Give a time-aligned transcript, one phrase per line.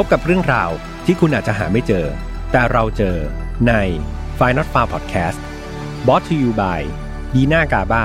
[0.00, 0.70] พบกับเรื่องราว
[1.04, 2.06] ที่คุณอาจจะหาไม่เจอ
[2.52, 3.16] แต่เราเจอ
[3.68, 3.72] ใน
[4.38, 5.38] f i n a l f a r Podcast
[6.06, 6.80] b o t to you by
[7.34, 7.94] ดีน่ากาบ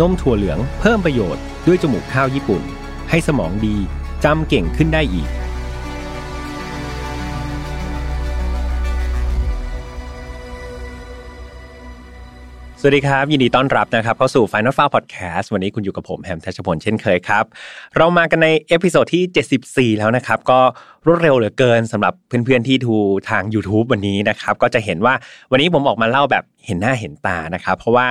[0.00, 2.62] นมถั่วเหลืองเพิ่มประโยชน์ด้วยจมูกข้าวญี่ปุ่น
[3.10, 3.76] ให้สมองดี
[4.24, 5.28] จำเก่งขึ้นได้อีก
[12.82, 17.44] สวัสดีครับ ยินดีต้อนรับนะครับเข้าสู่ Final f a r Podcast วันนี้คุณอยู่กับผมแฮมทัชพลเช่นเคยครับ
[17.96, 20.60] เรามากันใน episode ที่ 74 แล้วนะครับ ก็
[21.06, 22.94] รวดเร็วเหลือเกินสำหรับเพื่อนๆที่ดู
[23.30, 25.14] ทาง YouTube วันนี้นะครับ ก็จะเห็นว่า
[25.50, 28.06] วันนี้ผมออกมาเล่าแบบเห็นหน้าเห็นตานะครับ เพราะว่า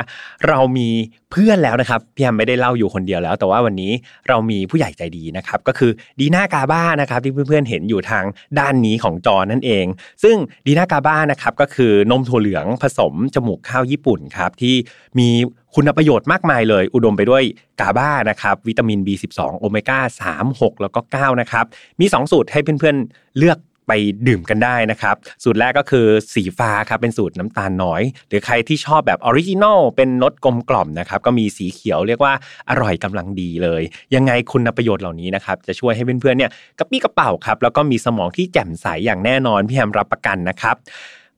[0.48, 0.90] เรามี
[1.32, 3.92] เพื่อนแล้วนะครับพี่แฮมไม่ได้เล่าอยู่คนเดียวแล้ว แต่ว่าวันนี้
[4.28, 8.26] เรามีผู้ใหญ่ใจดีนะครับก็คือดีน่ากาบ้านะครับที่เพื่อนๆเห็นอยู่ทาง
[8.60, 9.86] ด้านนี้ของจอนั่นเอง
[10.24, 14.76] ซึ่งดีน่ากาบ้านะครับก็คือนมถั่วเหลืองผสมจมูกข้าวญี่ปุ่นครับที่
[15.20, 15.30] มี
[15.76, 17.44] คุณประโยชน์มากมายเลย อุดมไปด้วย
[17.80, 20.00] กาบ้านะครับ วิตามิน B12 โอเมก้า
[20.32, 21.66] 3 6 แล้วก็ 9 นะครับ
[22.00, 32.34] มี 2 สูตรให้เพื่อนๆเลือกไปดื่มกันได้นะครับ สูตรแรกก็คือสีฟ้าครับเป็นสูตรน้ำตาลน้อย หรือใครที่ชอบแบบ original เป็นรสกลมกล่อมนะครับก็มีสีเขียวเรียกว่า
[32.70, 33.82] อร่อยกำลังดีเลย
[34.16, 40.76] ยังไงคุณประโยชน์เหล่านี้นะครับจะช่วยให้เพื่อนๆเนี่ยกระปรี้กระเปร่าครับแล้วก็มีสมองที่แจ่มใสอย่างแน่นอนพี่แฮมรับประกันนะครับ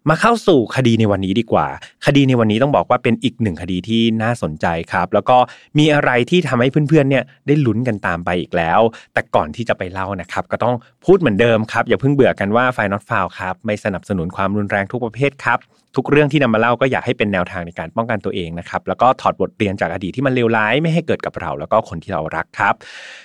[0.10, 1.68] มาเข้าสู่คดีในวันนี้ดีกว่า
[2.06, 5.38] คดีในวันนี้ต้องบอกว่าเป็นอีกหนึ่งคดีที่น่าสนใจครับ แล้วก็
[5.78, 8.80] มีอะไรที่ทำให้เพื่อนๆเนี่ยได้ลุ้นกันตามไปอีกแล้ว
[9.14, 15.60] แต่ก่อนที่จะไปเล่านะครับ ก็ต้องพูดเหมือนเดิมครับ อย่าเพิ่งเบื่อกันว่าไฟนอตฟาวครับไม่สนับสนุนความรุนแรงทุกประเภทครับ
[15.96, 22.74] ทุกเรื่องที่นำมาเล่าก็อยากให้เป็นแนวทางในการป้องกันตัวเองนะครับแล้วก็ถอดบทเรียนจากอดีตที่มันเลวร้ายไม่ให้เกิดกับเรา แล้วก็คนที่เรารักครับ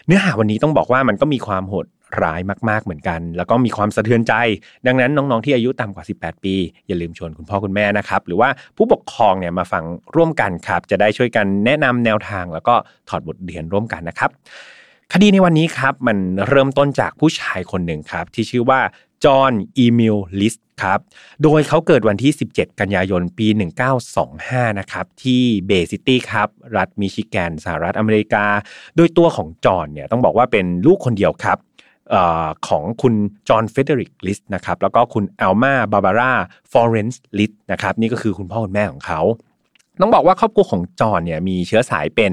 [0.06, 1.86] เนื้อหาวันนี้ต้องบอกว่ามันก็มีความโหด
[2.22, 4.34] ร้ายมาก ๆ เหมือนกัน แล้วก็มีความสะเทือนใจ
[4.86, 6.54] ดังนั้นน้อง ๆ ที่อายุต่ำกว่า 18 ปี
[6.86, 9.84] อย่าลืมชวนคุณพ่อคุณแม่นะครับ หรือว่าผู้ปกครองเนี่ยมาฟัง
[10.16, 12.74] ร่วมกันครับ จะได้ช่วยกันแนะนำแนวทาง แล้วก็
[13.08, 14.30] ถอดบทเรียนร่วมกันนะครับ
[15.12, 18.80] คดีในวันนี้ครับมันเริ่มต้นจากผู้ชายคนหนึ่งครับ ที่ชื่อว่า
[19.24, 21.00] จอห์นอีมิลลิสต์ครับ
[21.42, 23.46] โดยเขาเกิดวันที่ 17 กันยายน ปี
[23.94, 28.46] 1925 นะครับ ที่เบย์ซิตี้ครับ รัฐมิชิแกน สหรัฐอเมริกา
[28.96, 31.58] โดยตัวของจอห์นเนี่ยต้องบอกว่าเป็นลูกคนเดียวครับ
[32.68, 33.14] ของคุณ
[33.48, 36.32] จอห์นเฟรเดอริกลิสต์นะครับแล้วก็คุณอัลมาบาบาร่า
[36.72, 39.20] ฟลอเรนซ์ลิสต์นะครับนี่ก็คือคุณพ่อคุณแม่ของเขา
[40.00, 42.32] ต้องบอกว่าครอบครัวของจอห์นเนี่ยมีเชื้อสายเป็น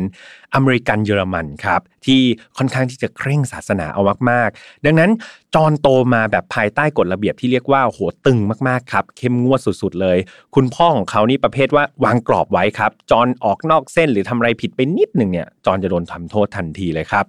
[0.55, 2.21] อเมริกันเยอรมันครับที่
[2.57, 5.11] ค่อนข้างที่จะเคร่งศาสนาเอามากๆ ดังนั้น
[5.55, 10.17] จอห์นโตมาแบบภายใต้กฎระเบียบที่เรียกว่าโหตึงมากๆครับเข้มงวดสุดๆเลย
[10.55, 17.25] คุณพ่อของเขานี่ประเภทว่าวางกรอบไว้ครับ จอห์นออกนอกเส้นหรือทำอะไรผิดไปนิดหนึ่งเนี่ยจอห์นจะโดนทำโทษทันทีเลยครับ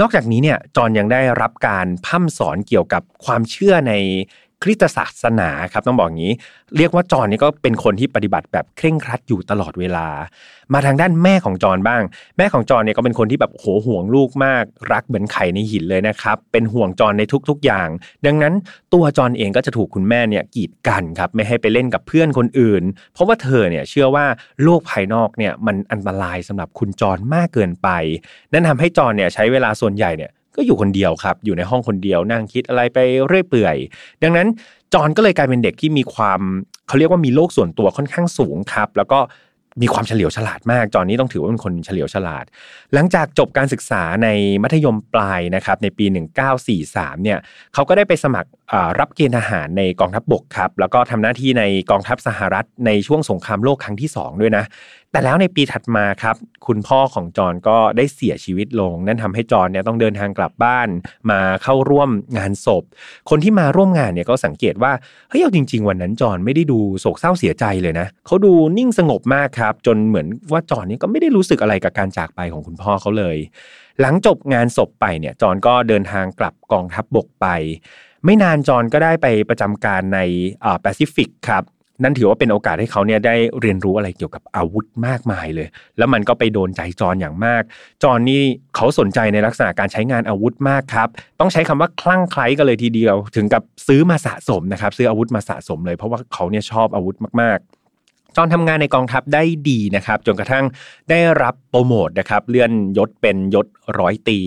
[0.00, 3.94] นอกจากนี้เนี่ยจอห์นยังได้รับการพัฒสอนเกี่ยวกับความเชื่อใน
[4.62, 6.32] คริสตศาสนาครับต้องบอกงี้
[6.76, 10.06] เรียกว่าจอนนี่ก็เป็นคนที่ปฏิบัติแบบเคร่งครัดอยู่ตลอดเวลา
[10.74, 12.02] มาทางด้านแม่ของจอนบ้าง
[12.38, 17.88] แม่ของจอนเนี่ยก็เป็นคนที่แบบโหห่วงลูกมาก รักเหมือนไข่ในหินเลยนะครับเป็นห่วงจอนในทุกๆอย่าง
[18.26, 18.54] ดังนั้น
[18.94, 24.26] ตัวจอนเองก็จะถูกคุณแม่เนี่ยกีดกันครับไม่ให้ไปเล่นกับเพื่อนคนอื่น เพราะว่าเธอเนี่ยเชื่อว่า
[24.62, 27.88] โลกภายนอกเนี่ยมันอันตรายสำหรับคุณจอนมากเกินไป
[28.52, 33.76] นั่นทำให้จอนเนี่ยใช้เวลาส่วนใหญ่เนี่ย ก็อยู่คนเดียวครับ อยู่ในห้องคนเดียวนั่งคิดอะไรไปเรื่อยเปื่อย
[34.22, 34.46] ดังนั้น
[34.94, 36.40] จอห์นก็เลยกลายเป็นเด็กที่มีความ
[36.88, 39.20] เขาเรียกว่ามีโลกส่วนตัวค่อนข้างสูงครับ แล้วก็
[39.82, 42.44] มีความเฉลียวฉลาดมาก จอห์นนี้ต้องถือว่าเป็นคนเฉลียวฉลาด
[42.94, 44.28] หลังจากจบการศึกษาใน
[44.62, 46.04] มัธยมปลายนะครับในปี
[46.64, 47.38] 1943 เนี่ย
[47.74, 48.50] เขาก็ได้ไปสมัคร
[48.98, 54.64] รับเกณฑ์ทหารในกองทัพบบกครับ แล้วก็ทำหน้าที่ในกองทัพสหรัฐในช่วงสงครามโลกครั้งที่ 2 ด้วยนะ
[55.16, 60.88] แต่แล้วในปีถัดมาครับ คุณพ่อของจอห์นก็ได้เสียชีวิตลง นั่นทำให้จอห์นเนี่ยต้องเดินทางกลับบ้าน
[61.30, 62.84] มาเข้าร่วมงานศพ
[63.30, 64.92] คนที่มาร่วมงานเนี่ยก็สังเกตว่า
[65.28, 73.36] เฮ้ยเอาจริง ๆ วันนั้นจอห์นไม่ได้ดูโศกเศร้าเสียใจเลยนะเขาดูนิ่งสงบมากครับ จนเหมือนว่าจอห์นนี่ก็ไม่ได้รู้สึกอะไรกับการจากไปของคุณพ่อเขาเลย
[74.00, 77.46] หลังจบงานศพไปเนี่ยจอห์นก็เดินทางกลับกองทัพบบกไป
[78.24, 80.20] ไม่นานจอห์นก็ได้ไปประจำการใน
[80.80, 81.64] แปซิฟิกครับ
[82.02, 85.68] นั่นถือว่าเป็นโอกาสให้เขาเนี่ยได้เรียนรู้อะไรเกี่ยวกับอาวุธมากมายเลย
[85.98, 87.62] แล้วมันก็ไปโดนใจจอนอย่างมาก
[88.02, 88.42] จอนนี่
[88.76, 91.08] เขาสนใจในลักษณะการใช้งานอาวุธมากครับ
[91.40, 97.75] ต้องใช้คำว่าคลั่งไคล้กันเลยทีเดียว ถึงกับซื้อมาสะสมนะครับ ซื้ออาวุธมาสะสมเลย เพราะว่าเขาเนี่ยชอบอาวุธมากๆ
[98.36, 100.64] จอนทำงานในกองทัพได้ดีนะครับจนกระทั่ง
[101.10, 103.66] ได้รับโปรโมทนะครับเลื่อนยศเป็นยศ
[103.98, 104.40] ร้อยตี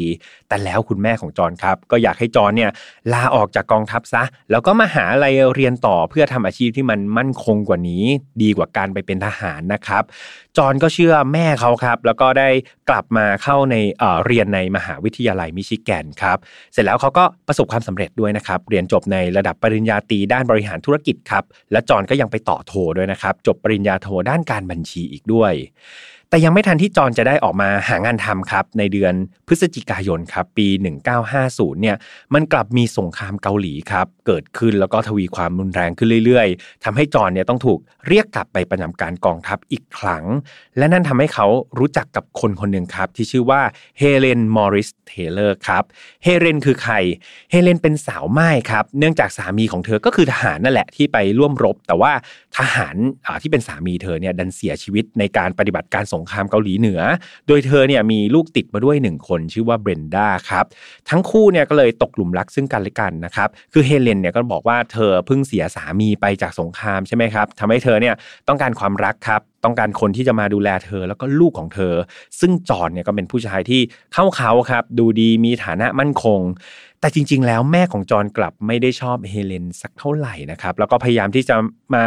[0.47, 2.71] แต่แล้วคุณแม่ของจอนครับ ก็อยากให้จอนเนี่ย
[3.13, 8.03] ลาออกจากกองทัพซะ แล้วก็มาหาอะไรเรียนต่อเพื่อทำอาชีพที่มันมั่นคงกว่านี้
[8.41, 10.03] ดีกว่าการไปเป็นทหารนะครับ
[10.57, 12.49] จอนก็เชื่อแม่เขาครับ แล้วก็ได้
[12.89, 16.37] กลับมาเข้าในเเรียนในมหาวิทยาลัยมิชิแกนครับ
[16.73, 25.53] เสร็จแล้วเขาก็ประสบความสำเร็จด้วยนะครับเรียนจบในระดับปริญญาตรีด้านบริหารธุรกิจครับและจอนก็ยังไปต่อโทด้วยนะครับจบปริญญาโทด้านการบัญชีอีกด้วย
[26.29, 29.13] แต่ยังไม่ทันที่จอนจะได้ออกมาหางานทำครับ ในเดือน
[29.47, 30.67] พฤศจิกายนครับปี
[31.25, 31.95] 1950เนี่ย
[32.33, 40.25] มันกลับมีสงครามเกาหลีครับเกิดขึ้นแล้วก็ทวีความรุนแรงขึ้นเรื่อยๆทำให้จอนเนี่ยต้องถูกเรียกกลับไปประจำการกองทัพอีกครั้ง
[40.77, 41.47] และนั่นทำให้เขา
[41.79, 43.61] รู้จักกับคนคนหนึ่งครับ ที่ชื่อว่า
[43.99, 45.83] เฮเลนมอริสเทเลอร์ครับ
[46.23, 46.95] เฮเลนคือใคร
[47.51, 52.11] เฮเลนเป็นสาวหม้ายครับเนื่องจากสามีของเธอก็คือทหารนั่นแหละที่ไปร่วมรบ แต่ว่า
[52.57, 52.95] ทหาร
[53.41, 57.01] ที่เป็นสามีเธอเนี่ยดันเสียชีวิตในการปฏิบัติการสงครามเกาหลีเหนือ
[57.47, 60.65] โดยเธอเนี่ยมีลูกติดมาด้วยหนึ่งคนชื่อว่าเบรนด้าครับ
[61.09, 68.15] ทั้งคู่เนี่ยก็เลยตกหลุมรักซึ่งกันและกันนะครับ คือเฮเลนเนี่ยก็บอกว่าเธอเพิ่งเสียสามีไปจากสงครามใช่ไหมครับทำให้เธอเนี่ย
[68.47, 71.93] ต้องการความรักครับต้องการคนที่จะมาดูแลเธอแล้วก็ลูกของเธอ
[72.39, 73.81] ซึ่งจอนเนี่ยก็เป็นผู้ชายที่
[74.13, 76.41] เข้าเขาครับ ดูดีมีฐานะมั่นคง
[77.01, 81.55] แต่จริง ๆ แล้วแม่ของจอนกลับไม่ได้ชอบเฮเลนสักเท่าไหร่นะครับ แล้วก็พยายามที่จะ
[81.93, 82.03] มา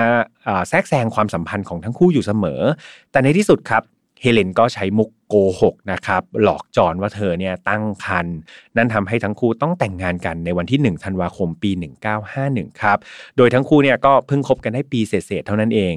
[0.69, 2.61] แทรกแซงความสัมพันธ์ของทั้งคู่อยู่เสมอ
[3.13, 3.83] แต่ในที่สุดครับ
[4.23, 8.37] เฮเลนก็ใช้มุกโกหกนะครับหลอกจอนว่าเธอเนี่ยตั้งครรภ์
[8.77, 11.71] นั่นทำให้ทั้งคู่ต้องแต่งงานกันในวันที่ 1 ธันวาคมปี
[12.27, 12.99] 1951 ครับ
[13.37, 15.95] โดยทั้งคู่เนี่ยก็เพิ่งคบกันได้ปีเศษๆเท่านั้นเอง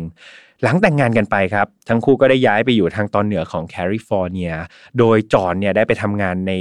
[0.63, 4.53] หลังแต่งงานกันไปครับ ทั้งคู่ก็ได้ย้ายไปอยู่ทางตอนเหนือของแคลิฟอร์เนีย
[4.99, 6.53] โดยจอห์นเนี่ยได้ไปทำงานใน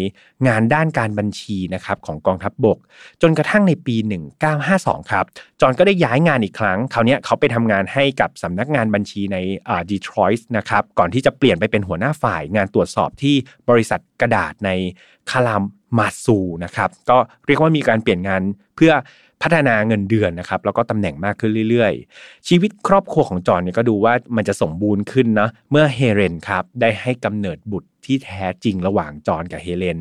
[0.48, 2.78] งานด้านการบัญชีนะครับของกองทัพบบก
[3.22, 3.96] จนกระทั่งในปี
[4.52, 5.24] 1952 ครับ
[5.60, 9.36] จอห์นก็ได้ย้ายงานอีกครั้ง คราวนี้เขาไปทำงานให้กับสำนักงานบัญชีใน
[9.68, 13.34] อ่าดีทรอยต์นะครับ ก่อนที่จะเปลี่ยนไปเป็นหัวหน้าฝ่ายงานตรวจสอบที่
[13.70, 14.70] บริษัทกระดาษใน
[15.30, 15.62] คาลาม
[15.98, 18.42] มาซูนะครับ ก็เรียกว่ามีการเปลี่ยนงาน
[18.76, 18.92] เพื่อ
[19.42, 29.98] พัฒนาเงินเดือนนะครับแล้วก็ตำแหน่งมากขึ้นเรื่อยๆ ชีวิตครอบครัวของจอนเนี่ยก็ดูว่ามันจะสมบูรณ์ขึ้นนะเมื่อเฮเลนครับได้ให้กำเนิดบุตรที่แท้จริงระหว่างจอนกับเฮเลน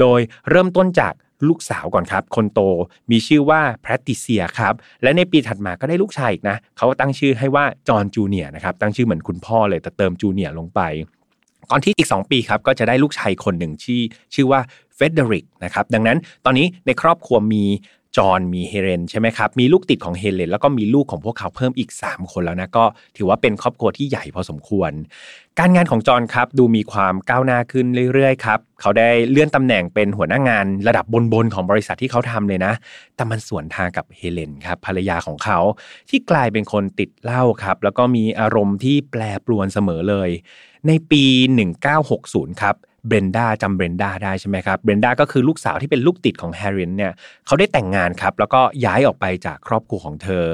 [0.00, 1.14] โดยเริ่มต้นจาก
[1.48, 2.60] ลูกสาวก่อนครับ คนโต
[3.10, 10.80] มีชื่อว่าแพทริเซียครับ และในปีถัดมาก็ได้ลูกชายอีกนะ เขาตั้งชื่อให้ว่าจอห์นจูเนียร์นะครับ ตั้งชื่อเหมือนคุณพ่อเลยแต่เติมจูเนียร์ลงไป
[11.70, 14.00] ก่อนที่อีก 2 ปีครับ ก็จะได้ลูกชายคนหนึ่งที่
[14.34, 14.60] ชื่อว่า
[14.94, 17.64] เฟรเดอริกนะครับ ดังนั้นตอนนี้ในครอบครัวมี
[18.16, 22.84] จอห์นมีเฮเลนใช่ไหมครับ มีลูกติดของเฮเลนแล้วก็มีลูกของพวกเขาเพิ่มอีก 3 คนแล้วนะ ก็
[23.16, 24.92] ถือว่าเป็นครอบครัวที่ใหญ่พอสมควร
[25.58, 32.72] การงานของจอห์นครับดูมีความก้าวหน้าขึ้นเรื่อยๆครับ เขาได้เลื่อนตำแหน่งเป็นหัวหน้างานระดับบนๆของบริษัทที่เขาทำเลยนะ
[33.16, 35.58] แต่มันสวนทางกับเฮเลนครับภรรยาของเขา
[36.10, 40.30] ที่กลายเป็นคนติดเหล้าครับ แล้วก็มีอารมณ์ที่แปรปรวนเสมอเลย
[40.86, 41.24] ในปี
[41.94, 47.12] 1960 ครับ เบรนด้าจำเบรนด้าได้ใช่ไหมครับเบรนด้าก็คือลูกสาวที่เป็นลูกติดของแฮร์รินเนี่ย
[47.46, 50.44] เขาได้แต่งงานครับ แล้วก็ย้ายออกไปจากครอบครัวของเธอ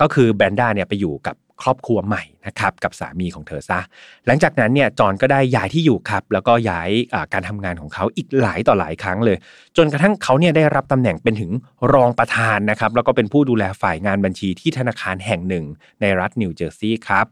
[0.00, 3.80] ก็คือเบรนด้าเนี่ยไปอยู่กับครอบครัวใหม่นะครับกับสามีของเธอซะ
[4.26, 6.90] หลังจากนั้นเนี่ยจอนก็ได้ย้ายที่อยู่ครับ แล้วก็ย้าย
[7.32, 9.36] การทำงานของเขาอีกหลายต่อหลายครั้งเลย
[9.76, 11.52] จนกระทั่งเขาเนี่ยได้รับตำแหน่งเป็นถึง
[11.92, 15.64] รองประธานนะครับ แล้วก็เป็นผู้ดูแลฝ่ายงานบัญชีที่ธนาคารแห่งหนึ่ง
[16.00, 17.26] ในรัฐนิวเจอร์ซีย์ครับ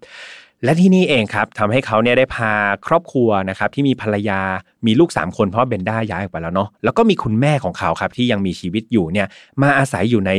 [0.64, 2.52] และที่นี่เองครับทำให้เขาเนี่ยได้พา
[2.86, 4.40] ครอบครัวนะครับที่มีภรรยา
[4.86, 9.26] มีลูก 3 คนเพราะเบนด้าย้ายออกไปแล้วเนาะแล้วก็มีคุณแม่ของเขาครับที่ยังมีชีวิตอยู่เนี่ย
[9.62, 10.32] มาอาศัยอยู่ใน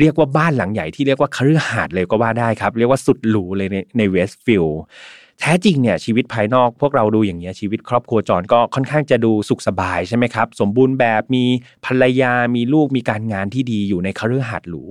[0.00, 4.80] เรียกว่าบ้านหลังใหญ่ที่เรียกว่าคฤหาสน์เลยก็ว่าได้ครับ เรียกว่าสุดหรูเลยในในเวสต์ฟิลด์
[5.44, 11.44] แท้จริงเนี่ยชีวิตภายนอกพวกเราดูอย่างเงี้ยชีวิตครอบครัวจอนก็ค่อนข้างจะดูสุขสบายใช่ไหมครับ สมบูรณ์แบบมี
[11.86, 14.82] ภรรยามีลูกมีการงานที่ดีอยู่ในคฤหาสน์หรู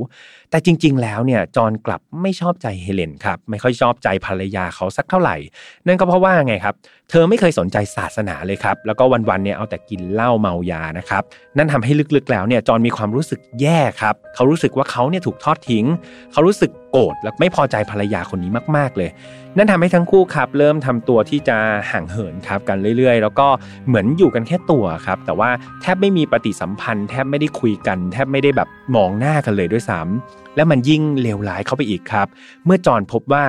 [0.50, 5.36] แต่จริง ๆ แล้วเนี่ยจอนกลับไม่ชอบใจเฮเลนครับไม่ค่อยชอบใจภรรยาเขาสักเท่าไหร่
[5.88, 6.76] นั่นก็เพราะว่าไงครับ
[7.10, 11.24] เธอไม่เคยสนใจศาสนาเลยครับ แล้วก็วันๆเนี่ยเอาแต่กินเหล้าเมายานะครับ
[11.58, 15.86] นั่นทำให้ลึกๆแล้วเนี่ยจอนมีความรู้สึกแย่ครับเขารู้สึกว่าเขาเนี่ยถูกทอดทิ้ง
[16.32, 19.10] เขารู้สึก โกรธและไม่พอใจภรรยาคนนี้มาก ๆ เลย
[19.58, 21.58] นั่นทำให้ทั้งคู่ครับ เริ่มทำตัวที่จะ
[21.92, 23.48] ห่างเหินครับกันเรื่อย ๆ แล้วก็
[23.88, 25.50] เหมือนอยู่กันแค่ตัวครับ แต่ว่า
[25.82, 32.28] แทบไม่มีปฏิสัมพันธ์ แทบไม่ได้คุยกัน แทบไม่ได้แบบมองหน้ากันเลยด้วยซ้ำและมันยิ่งเลวร้ายเข้าไปอีกครับ
[32.66, 33.46] เมื่อจอนพบว่า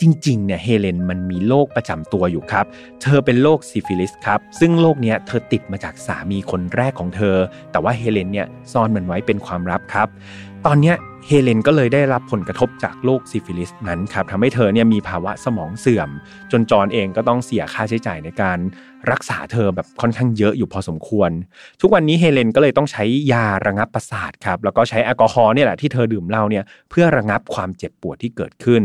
[0.00, 2.66] จริงๆ เนี่ยเฮเลนมันมีโรคประจำตัวอยู่ครับ
[3.02, 7.36] เธอเป็นโรคซิฟิลิสครับ ซึ่งโรคเนี้ยเธอติดมาจากสามีคนแรกของเธอ
[7.72, 10.08] แต่ว่าเฮเลนเนี่ยซ่อนมันไว้เป็นความลับครับ
[10.68, 10.96] ตอนเนี้ย
[11.26, 16.10] เฮเลนก็เลยได้รับผลกระทบจากโรคซิฟิลิสนั้นครับทำให้เธอเนี่ยมีภาวะสมองเสื่อม
[16.52, 18.58] จนจอนเองก็ต้องเสียค่าใช้จ่ายในการ
[19.10, 21.30] รักษาเธอแบบค่อนข้างเยอะอยู่พอสมควร
[21.80, 28.82] ทุกวันนี้เฮเลนก็เลยต้องใช้ยาระงับประสาทครับแล้วก็ใช้แอลกอฮอล์เนี่ยแหละที่เธอดื่มเหล้าเนี่ยเพื่อระงับความเจ็บปวดที่เกิดขึ้น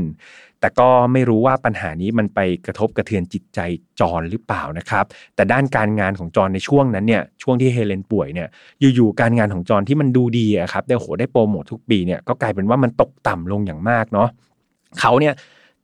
[0.62, 3.60] แต่ก็ไม่รู้ว่าปัญหานี้มันไปกระทบกระเทือนจิตใจ
[4.00, 8.48] จอนหรือเปล่านะครับ แต่ด้านการงานของจอนในช่วงนั้นเนี่ยช่วงที่เฮเลนป่วยเนี่ย
[8.96, 14.30] อยู่ๆการงานของจอนที่มันดูดีอะครับได้โหได้โปรโมททุกปีเนี่ยก็กลายเป็นว่ามันตกต่ำลงอย่างมากเนาะ
[15.00, 15.34] เขาเนี่ย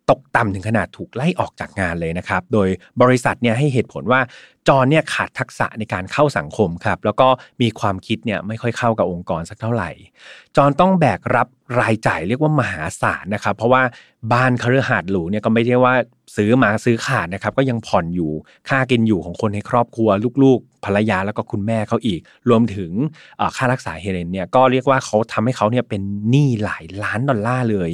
[0.10, 2.68] ตกต่ำถึงขนาดถูกไล่ออกจากงานเลยนะครับ โดย
[3.02, 4.22] บริษัทเนี่ยให้เหตุผลว่า
[4.68, 7.28] จอนเนี่ยขาดทักษะในการเข้าสังคมครับแล้วก็
[7.62, 9.90] มีความคิดเนี่ยไม่ค่อยเข้ากับองค์กรสักเท่าไหร่
[10.56, 11.48] จอนต้องแบกรับ
[11.80, 13.84] รายจ่ายเรียกว่ามหาศาลนะครับ เพราะว่า
[14.34, 15.94] บ้านคฤหาสน์หรูเนี่ยก็ไม่ได้ว่า
[16.36, 18.32] ซื้อมาซื้อขาดนะครับ ก็ยังผ่อนอยู่
[18.70, 20.10] ค่ากินอยู่ของคนในครอบครัว
[20.44, 22.92] ลูกๆ ภรรยาแล้วก็คุณแม่เขาอีก รวมถึง
[23.58, 27.92] ค่ารักษาเฮเลนเนี่ยก็เรียกว่าเขาทำให้เขาเนี่ยเป็นหนี้หลายล้านดอลลาร์เลย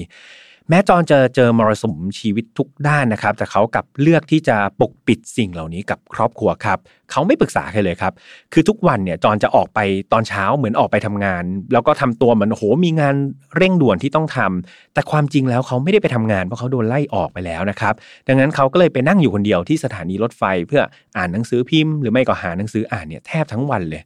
[0.70, 6.79] แม้จอนจะเจอมรสุมชีวิตทุกด้านนะครับ แต่เขากับเลือกที่จะปกปิดสิ่งเหล่านี้กับครอบครัวครับ
[7.12, 8.13] เขาไม่ปรึกษาใครเลยครับ
[8.53, 9.79] คือทุกวันเนี่ยจอนจะออกไป
[10.13, 11.43] ตอนเช้าเหมือนออกไปทำงาน
[11.74, 13.15] แล้วก็ทำตัวเหมือนโหมีงาน
[13.58, 17.93] เร่งด่วนที่ต้องทำแต่ความจริงแล้วเขาไม่ได้ไปทำงานเพราะเขาโดนไล่ออกไปแล้วนะครับ
[18.27, 20.82] ดังนั้นเขาก็เลยไปนั่งอยู่คนเดียวที่สถานีรถไฟ เพื่อ
[21.17, 24.03] อ่านหนังสือพิมพ์ หรือไม่ก็หาหนังสืออ่านเนี่ยแทบทั้งวันเลย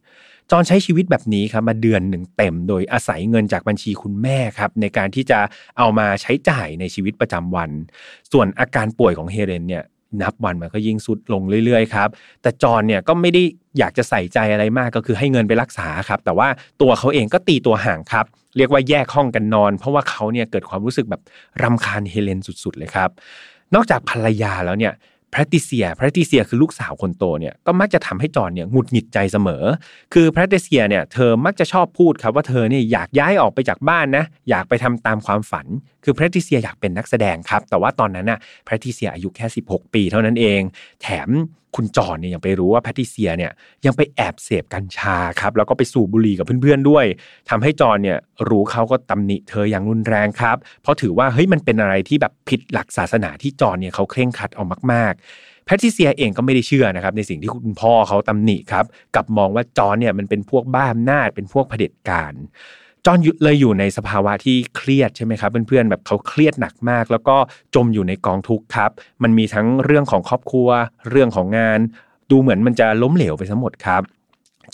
[0.50, 5.38] จอนใช้ชีวิตแบบนี้ครับมาเดือนหนึ่งเต็ม โดยอาศัยเงินจากบัญชีคุณแม่ครับในการที่จะ
[5.78, 7.70] เอามาใช้จ่ายในชีวิตประจำวัน
[8.32, 9.84] ส่วนอาการป่วยของเฮเลนเนี่ย
[10.22, 12.08] นับวันมันก็ยิ่งสุดลงเรื่อยๆครับ
[12.42, 13.42] แต่จอนเนี่ยก็ไม่ได้
[13.78, 16.48] อยากจะใส่ใจอะไรมากก็คือให้เงินไปรักษาครับ แต่ว่า
[16.80, 18.26] ตัวเขาเองก็ตีตัวห่างครับ
[18.56, 21.22] เรียกว่าแยกห้องกันนอน เพราะว่าเขาเนี่ยเกิดความรู้สึกแบบ
[21.62, 23.10] รำคาญเฮเลนสุดๆเลยครับ
[23.74, 24.92] นอกจากภรรยาแล้วเนี่ย
[25.32, 29.64] แพทติเซียแพทติเซียคือลูกสาวคนโตเนี่ยก็มักจะทำให้จอนเนี่ยหงุดหงิดใจเสมอ
[30.14, 35.66] คือแพทติเซียเนี่ยเธอมักจะชอบพูดครับว่าเธอเนี่ยอยากย้ายออกไปจากบ้านนะอยากไปทำตามความฝัน
[36.04, 40.60] คือแพทติเซียอยากเป็นนักแสดงครับ แต่ว่าตอนนั้นน่ะแพทติเซียอายุแค่ 16 ปีเท่านั้นเอง
[41.02, 41.28] แถม
[41.76, 43.52] คุณจอนเนี่ยยังไปรู้ว่าแพทติเซียเนี่ย
[43.86, 47.04] ยังไปแอบเสพกัญชาครับแล้วก็ไปสูบบุหรี่กับเพื่อนๆด้วย
[47.50, 58.84] ทำให้จอนเนี่ยรู้เขาก็ตำหนิเธออย่างรุนแรงครับ เพราะถือว่าเฮ้ยมันเป็นอะไรที่แบบผิดหลักศาสนาที่จอนเนี่ยเขาเคร่งครัดเอามาก ๆ แพทิเซียเองก็ไม่ได้เชื่อนะครับในสิ่งที่คุณพ่อเขาตำหนิครับ
[59.14, 62.34] กับมองว่าจอนเนี่ยมันเป็นพวกบ้าอำนาจเป็นพวกเผด็จการ
[63.06, 67.36] จอนเลยอยู่ในสภาวะที่เครียดใช่ไหมครับเพื่อนๆแบบเขาเครียดหนักมาก แล้วก็
[67.74, 68.90] จมอยู่ในกองทุกข์ครับ
[69.22, 70.68] มันมีทั้งเรื่องของครอบครัว
[71.10, 71.80] เรื่องของงาน
[72.30, 74.02] ดูเหมือนมันจะล้มเหลวไปทั้งหมดครับ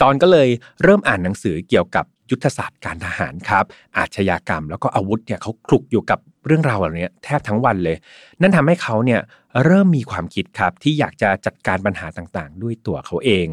[0.01, 0.49] จอนก็เลย
[0.83, 3.65] เริ่มอ่านหนังสือเกี่ยวกับยุทธศาสตร์การทหารครับ
[3.97, 7.97] อาชญากรรม แล้วก็อาวุธเนี่ยเขาคลุกอยู่กับเรื่องราวเหล่านี้แทบทั้งวันเลย
[8.41, 9.21] นั่นทำให้เขาเนี่ย
[9.65, 13.47] เริ่มมีความคิดครับที่อยากจะจัดการปัญหาต่างๆ ด้วยตัวเขาเอง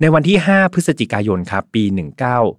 [0.00, 1.84] ในวันที่ 5 พฤศจิกายนครับปี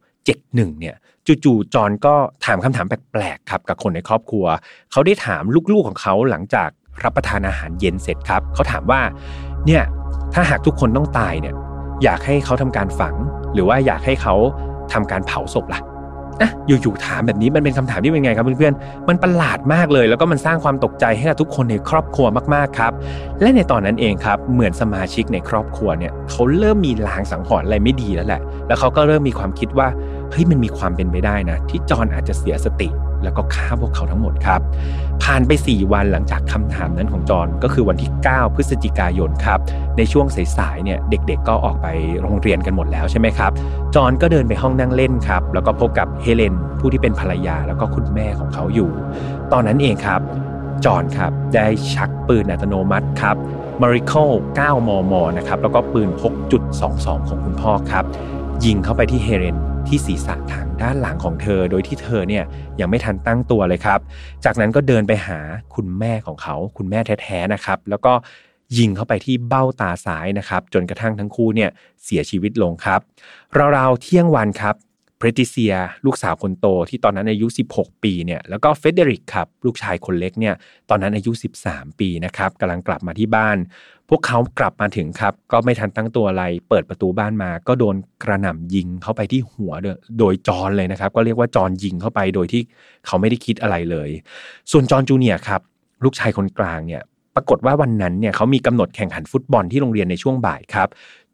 [0.01, 0.95] 1971เนี่ย
[1.43, 4.45] จู่ๆจอนก็ถามคำถามแปลกๆครับกับคนในครอบครัว
[4.91, 6.69] เขาได้ถามลูกๆของเขาหลังจาก
[7.03, 9.01] รับประทานอาหารเย็นเสร็จครับเขาถามว่า
[9.65, 9.83] เนี่ย
[10.33, 11.55] ถ้าหากทุกคนต้องตายเนี่ย
[12.03, 13.15] อยากให้เขาทำการฝัง
[13.53, 14.35] หรือว่าอยากให้เขา
[14.93, 15.81] ทำการเผาศพละ่ะ
[16.41, 22.91] นะอยู่ๆถามแบบนี้มันเป็นคำถามที่เป็นไงครับเพื่อนๆมันประหลาดมากเลย แล้วก็มันสร้างความตกใจให้กับทุกคนในครอบครัวมากๆครับ
[23.41, 29.87] และในตอนนั้นเองครับเหมือนสมาชิกในครอบครัวเนี่ยเขาเริ่มมีลางสังหรณ์อะไรไม่ดีแล้วแหละ แล้วเขาก็เริ่มมีความคิดว่า
[30.31, 32.89] เฮ้ยมันมีความเป็นไปได้นะ ที่จอนอาจจะเสียสติ
[33.23, 34.61] แล้วก็ฆ่าพวกเขาทั้งหมดครับ
[35.23, 39.59] ผ่านไป 4 วันหลังจากคำถามนั้นของจอนก็คือวันที่ 9 พฤศจิกายนครับ
[39.97, 40.25] ในช่วง
[40.57, 41.87] สายๆเนี่ยเด็กๆก็ออกไป
[42.21, 43.51] โรงเรียนกันหมดแล้วใช่ไหมครับ
[43.95, 48.89] จอนก็เดินไปห้องนั่งเล่นครับแล้วก็พบกับเฮเลนผู้ที่เป็นภรรยาแล้วก็คุณแม่ของเขาอยู่
[49.51, 50.21] ตอนนั้นเองครับ
[50.85, 53.35] จอนครับได้ชักปืนอัตโนมัติครับ
[53.81, 56.63] มาริโคล9มมนะครับแล้วก็ปืนพกจุด
[56.95, 58.05] 22ของคุณพ่อครับ
[58.65, 59.57] ยิงเข้าไปที่เฮเลน
[59.89, 62.43] ที่ศีรษะทางด้านหลังของเธอ โดยที่เธอเนี่ย
[62.79, 63.99] ยังไม่ทันตั้งตัวเลยครับ
[64.45, 65.39] จากนั้นก็เดินไปหา
[65.75, 68.13] คุณแม่ของเขา คุณแม่แท้ๆนะครับ แล้วก็
[68.77, 71.69] ยิงเข้าไปที่เบ้าตาซ้ายนะครับ จนกระทั่งทั้งคู่เนี่ย
[72.03, 72.99] เสียชีวิตลงครับ
[73.77, 74.75] ราวๆเที่ยงวันครับ
[75.17, 80.55] เพรติเซีย ลูกสาวคนโตที่ตอนนั้นอายุ 16 ปีเนี่ยแล้วก็เฟเดริกครับลูกชายคนเล็กเนี่ย
[80.89, 81.31] ตอนนั้นอายุ
[81.65, 83.57] 13 ปีนะครับกำลังกลับมาที่บ้าน
[84.09, 89.73] พวกเขากลับมาถึงครับ ก็ไม่ทันตั้งตัวอะไร เปิดประตูบ้านมา ก็โดนกระหน่ำยิงเข้าไปที่หัว
[90.19, 92.61] โดยจอนเลยนะครับ ก็เรียกว่าจอนยิงเข้าไปโดยที่
[93.05, 94.09] เขาไม่ได้คิดอะไรเลย
[94.71, 95.61] ส่วนจอนจูเนียครับ
[96.03, 97.03] ลูกชายคนกลางเนี่ย
[97.35, 100.87] ปรากฏว่าวันนั้นเนี่ยเขามีกำหนดแข่งขันฟุตบอลที่โรงเรียนในช่วงบ่ายครับ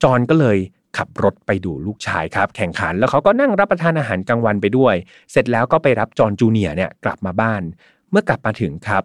[0.03, 0.57] จอนก็เลย
[0.97, 4.95] ขับรถไปดูลูกชายครับ แข่งขันแล้วเขาก็นั่งรับประทานอาหารกลางวันไปด้วย
[5.31, 7.61] เสร็จแล้วก็ไปรับจอนจูเนียร์เนี่ยกลับมาบ้าน
[8.11, 9.03] เมื่อกลับมาถึงครับ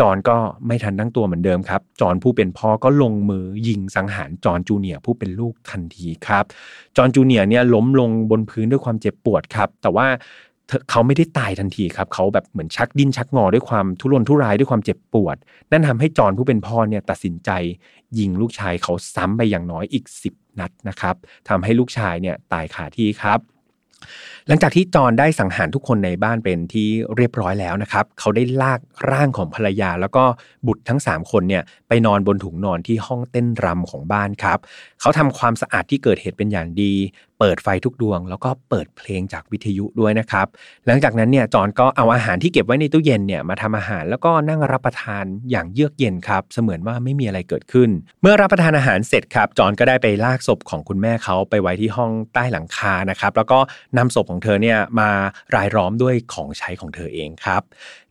[0.00, 6.44] จอนก็ไม่ทันตั้งตัวเหมือนเดิมครับ จอนผู้เป็นพ่อก็ลงมือยิงสังหารจอนจูเนียร์ผู้เป็นลูกทันทีครับ
[6.96, 10.06] จอนจูเนียร์เนี่ยล้มลงบนพื้นด้วยความเจ็บปวดครับ แต่ว่า
[10.90, 15.36] เขาไม่ได้ตายทันทีครับ เขาแบบเหมือนชักดิ้นชักงอด้วยความทุรนทุรายด้วยความเจ็บปวด
[15.70, 17.50] นั่นทำให้จอนผู้เป็นพ่อเนี่ยตัดสินใจ
[18.18, 21.14] ยิงลูกชายเขาซ้ำไปอย่างน้อยอีก 10 นัดนะครับ
[21.48, 23.38] ทำให้ลูกชายเนี่ยตายขาที่ครับ
[24.48, 28.80] หลังจากที่จอนได้สังหารทุกคนในบ้านเป็นที่เรียบร้อยแล้วนะครับ เขาได้ลาก
[29.10, 30.24] ร่างของภรรยา แล้วก็
[30.66, 34.58] บุตรทั้ง 3 คนเนี่ยไปนอนบนถุงนอนที่ห้องเต้นรำของบ้านครับ
[35.00, 36.94] เขาทำความสะอาดที่เกิดเหตุเป็นอย่างดี
[37.40, 40.46] เปิดไฟทุกดวง แล้วก็เปิดเพลงจากวิทยุด้วยนะครับ
[40.86, 47.90] หลังจากนั้นเนี่ยจอนก็เอาอาหารที่เก็บไว้ในตู้เย็นเนี่ยมาทำอาหารแล้วก็นั่งรับประทานอย่างเยือกเย็นครับ เสมือนว่าไม่มีอะไรเกิดขึ้น
[48.22, 53.58] เมื่อรับประทานอาหารเสร็จครับจอนก็ได้ไปลากศพของคุณแม่เขาไปไว้ที่ห้องใต้หลังคานะครับแล้วก็
[53.98, 55.10] นำศพของเธอเนี่ยมา
[55.54, 57.62] รายล้อมด้วยของใช้ของเธอเองครับ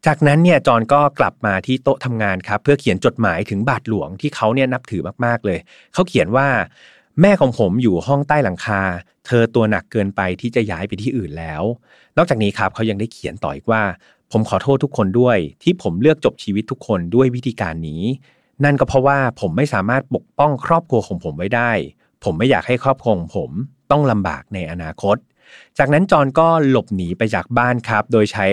[0.05, 5.59] จากนั้นเนี่ยจอนก็กลับมาที่โต๊ะทำงานครับเพื่อเขียนจดหมายถึงบาทหลวงที่เขาเนี่ยนับถือมากๆเลย
[5.93, 6.47] เขาเขียนว่า
[7.21, 8.81] แม่ของผมอยู่ห้องใต้หลังคา
[9.27, 11.63] เธอตัวหนักเกินไปที่จะย้ายไปที่อื่นแล้ว
[12.17, 13.83] นอกจากนี้ครับเขายังได้เขียนต่ออีกว่า
[14.31, 18.03] ผมขอโทษทุกคนด้วย ที่ผมเลือกจบชีวิตทุกคนด้วยวิธีการนี้
[18.63, 21.71] นั่นก็เพราะว่าผมไม่สามารถปกป้องครอบครัวของผมไว้ได้
[22.23, 23.51] ผมไม่อยากให้ครอบครัวของผม
[23.91, 25.17] ต้องลำบากในอนาคต
[25.79, 28.47] จากนั้นจอห์นก็หลบหนีไปจากบ้านครับ โดยใช้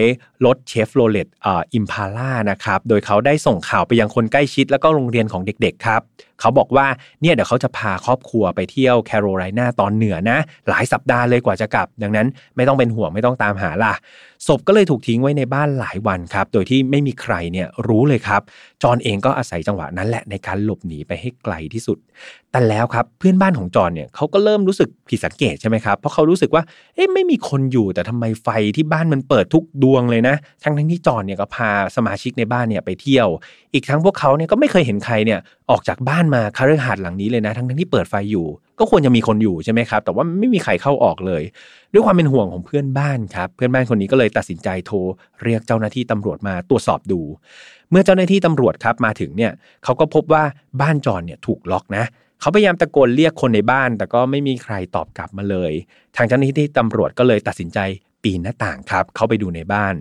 [0.45, 6.03] รถเชฟโรเลตอ่อิมพาล่านะครับ โดยเขาได้ส่งข่าวไปยังคนใกล้ชิด แล้วก็โรงเรียนของเด็กๆครับ
[6.41, 6.87] เขาบอกว่า
[7.23, 13.95] เนี่ยเดี๋ยวเขาจะพาครอบครัวไปเที่ยวแคโรไลนาตอนเหนือนะ หลายสัปดาห์เลยกว่าจะกลับ ดังนั้นไม่ต้องเป็นห่วงไม่ต้องตามหาล่ะ
[14.47, 18.43] ศพก็เลยถูกทิ้งไว้ในบ้านหลายวันครับ โดยที่ไม่มีใครเนี่ยรู้เลยครับ
[18.83, 21.99] จอห์นเองก็อาศัยจังหวะนั้นแหละในการหลบหนีไปให้ไกลที่สุด
[22.53, 26.63] แต่แล้วครับเพื่อนบ้านของจอห์นเนี่ยเขาก็เริ่มรู้สึกผิดสังเกตใช่ไหมครับ เพราะเขารู้สึกว่า
[26.95, 33.29] เอ๊ะไม่มีคนอยู่แต่ทำไมไฟที่บ้านมันเปิดทุกดวงเลยนะ ทั้งทั้งที่จอนเนี่ยก็พาสมาชิกในบ้านเนี่ยไปเที่ยว
[33.75, 38.47] อีกทั้งพวกเขาเนี่ยก็ไม่เคยเห็นใครเนี่ยออกจากบ้านมาคฤหาสน์หลังนี้เลยนะ ทั้งทั้งที่เปิดไฟอยู่
[38.79, 41.43] ก็ควรจะมีคนอยู่ใช่ไหมครับ แต่ว่าไม่มีใครเข้าออกเลย
[41.93, 44.97] ด้วยความเป็นห่วงของเพื่อนบ้านครับ เพื่อนบ้านคนนี้ก็เลยตัดสินใจโทร
[45.43, 47.21] เรียกเจ้าหน้าที่ตำรวจมาตรวจสอบดู
[47.91, 49.53] เมื่อเจ้าหน้าที่ตำรวจครับมาถึงเนี่ย
[49.85, 50.43] เขาก็พบว่า
[50.81, 52.05] บ้านจอนเนี่ยถูกล็อกนะ
[52.41, 55.73] เขาพยายามตะโกนเรียกคนในบ้าน แต่ก็ไม่มีใครตอบกลับมาเลย
[56.17, 57.79] ทางเจ้าหน้าที่ตำรวจก็เลยตัดสินใจ
[58.23, 59.95] ปีนหน้าต่างครับ เข้าไปดูในบ้าน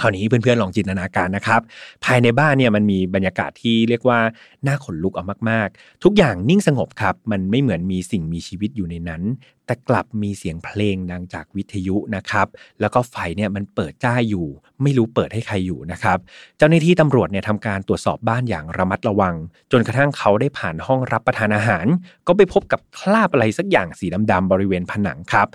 [0.00, 1.60] คราวนี้เพื่อนๆลองจินตนาการนะครับ
[2.04, 4.20] ภายในบ้านเนี่ยมันมีบรรยากาศที่เรียกว่า
[4.66, 9.22] น่าขนลุกเอามากๆ ทุกอย่างนิ่งสงบครับ มันไม่เหมือนมีสิ่งมีชีวิตอยู่ในนั้น
[9.66, 12.46] แต่กลับมีเสียงเพลงดังจากวิทยุนะครับ
[12.80, 14.46] แล้วก็ไฟเนี่ยมันเปิดจ้าอยู่
[14.82, 16.18] ไม่รู้เปิดให้ใครอยู่นะครับ
[16.58, 19.34] เจ้าหน้าที่ตำรวจเนี่ยทำการตรวจสอบบ้านอย่างระมัดระวัง
[19.72, 21.86] จนกระทั่งเขาได้ผ่านห้องรับประทานอาหาร
[22.26, 25.48] ก็ไปพบกับคราบอะไรสักอย่างสีดำๆบริเวณผนังครับ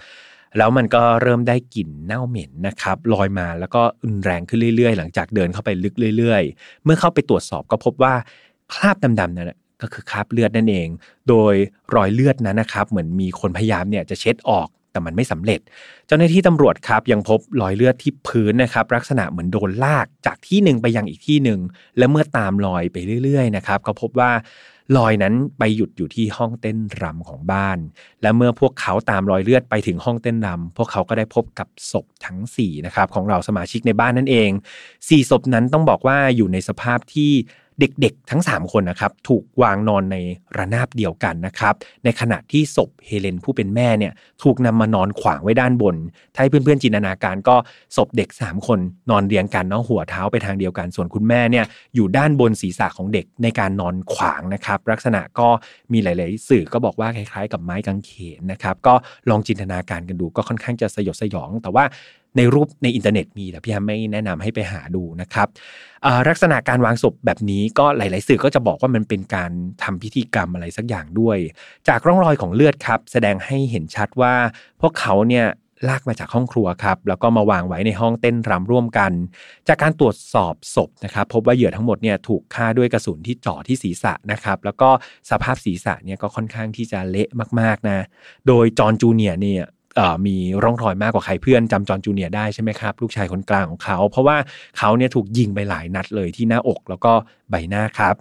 [0.58, 8.14] แล้วมันก็เริ่มได้กลิ่นเน่าเหม็นนะครับลอยมาแล้วก็รุนแรงขึ้นเรื่อยๆ หลังจากเดินเข้าไปลึกเรื่อย ๆ เมื่อเข้าไปตรวจสอบก็พบว่า
[8.74, 10.88] คราบดำๆนั่นนะก็คือคราบเลือดนั่นเอง
[11.30, 11.56] โดย
[11.96, 15.60] รอยเลือดนั้นนะครับเหมือนมีคนพยายามเนี่ยจะเช็ดออกแต่มันไม่สำเร็จ
[16.08, 21.60] เจ้าหน้าที่ตำรวจครับยังพบรอยเลือดที่พื้นนะครับลักษณะเหมือนโดนลากจากที่หนึ่งไปยังอีกที่หนึ่ง
[21.98, 24.32] และเมื่อตามรอยไปเรื่อยๆนะครับก็พบว่า
[24.98, 27.78] รอยนั้นไปหยุดอยู่ที่ห้องเต้นรำของบ้าน
[28.22, 34.50] และเมื่อพวกเขาตามรอยเลือดไปถึงห้องเต้นรำพวกเขาก็ได้พบกับศพทั้ง4นะครับของเราสมาชิกในบ้านนั่นเอง
[34.90, 37.32] 4ศพนั้นต้องบอกว่าอยู่ในสภาพที่
[37.80, 40.18] เด็กๆ ทั้ง 3 คนนะครับถูกวางนอนใน
[40.58, 45.96] ระนาบเดียวกันนะครับ ในขณะที่ศพเฮเลนผู้เป็นแม่เนี่ยถูกนำมานอนขวางไว้ด้านบน
[46.34, 47.56] ถ้าให้เพื่อนๆจินตนาการก็
[47.98, 55.48] ศพเด็ก 3 คนนอนเรียงกันเนาะหัวเท้าไปทางเดียวกัน ส่วนคุณแม่เนี่ยอยู่ด้านบนศีรษะของเด็กในการนอนขวางนะครับ ลักษณะก็
[55.92, 58.94] มีหลาย ๆ สื่อก็บอกว่าคล้าย ๆ กับไม้กางเขนนะครับ ก็
[59.30, 61.86] ลองจินตนาการกันดูก็ค่อนข้างจะสยดสยอง แต่ว่า
[62.38, 65.48] ในรูปในอินเทอร์เน็ตมีแต่พี่แฮมไม่แนะนำให้ไปหาดูนะครับ
[66.28, 69.52] ลักษณะการวางศพแบบนี้ก็หลาย ๆ สื่อก็จะบอกว่ามันเป็นการ
[69.84, 71.38] ทำพิธีกรรมอะไรสักอย่างด้วย
[71.88, 74.34] จากร่องรอยของเลือดครับ แสดงให้เห็นชัดว่า
[74.82, 75.48] พวกเขาเนี่ย
[75.90, 79.12] ลากมาจากห้องครัวครับแล้วก็มาวางไว้ในห้องเต้นรำร่วมกัน
[79.68, 84.90] จากการตรวจสอบศพนะครับพบว่าเหยื่อทั้งหมดเนี่ยถูกฆ่าด้วยกระสุนที่เจาะที่ศีรษะนะครับแล้วก็
[85.30, 88.00] สภาพศีรษะเนี่ยก็ค่อนข้างที่จะเละมากๆนะ
[88.48, 89.64] โดยจอห์นจูเนียเนี่ย
[90.26, 94.38] มีร่องรอยมากกว่าใครเพื่อนจำจอห์นจูเนียได้ใช่ไหมครับ ลูกชายคนกลางของเขา เพราะว่า
[94.78, 97.14] เขาเนี่ยถูกยิงไปหลายนัดเลยที่หน้าอกแล้วก็
[97.50, 98.16] ใบหน้าครับ